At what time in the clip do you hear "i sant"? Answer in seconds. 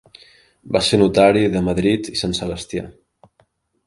2.13-2.33